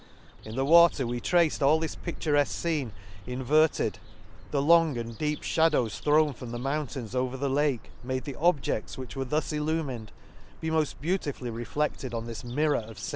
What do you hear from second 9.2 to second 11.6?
thus illumined, be moll beautifully